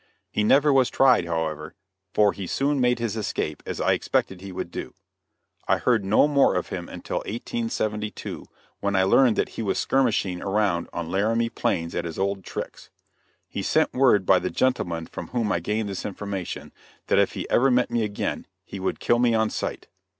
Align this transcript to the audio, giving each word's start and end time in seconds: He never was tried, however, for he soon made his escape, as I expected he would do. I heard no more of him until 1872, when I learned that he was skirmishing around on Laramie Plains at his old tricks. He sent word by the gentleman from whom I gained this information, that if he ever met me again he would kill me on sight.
He 0.31 0.43
never 0.43 0.73
was 0.73 0.89
tried, 0.89 1.25
however, 1.27 1.75
for 2.11 2.33
he 2.33 2.47
soon 2.47 2.81
made 2.81 2.97
his 2.97 3.15
escape, 3.15 3.61
as 3.67 3.79
I 3.79 3.93
expected 3.93 4.41
he 4.41 4.51
would 4.51 4.71
do. 4.71 4.95
I 5.67 5.77
heard 5.77 6.03
no 6.03 6.27
more 6.27 6.55
of 6.55 6.69
him 6.69 6.89
until 6.89 7.17
1872, 7.17 8.47
when 8.79 8.95
I 8.95 9.03
learned 9.03 9.35
that 9.35 9.49
he 9.49 9.61
was 9.61 9.77
skirmishing 9.77 10.41
around 10.41 10.89
on 10.91 11.11
Laramie 11.11 11.49
Plains 11.51 11.93
at 11.93 12.05
his 12.05 12.17
old 12.17 12.43
tricks. 12.43 12.89
He 13.47 13.61
sent 13.61 13.93
word 13.93 14.25
by 14.25 14.39
the 14.39 14.49
gentleman 14.49 15.05
from 15.05 15.27
whom 15.27 15.51
I 15.51 15.59
gained 15.59 15.87
this 15.87 16.03
information, 16.03 16.71
that 17.05 17.19
if 17.19 17.33
he 17.33 17.47
ever 17.51 17.69
met 17.69 17.91
me 17.91 18.03
again 18.03 18.47
he 18.65 18.79
would 18.79 18.99
kill 18.99 19.19
me 19.19 19.35
on 19.35 19.51
sight. 19.51 19.87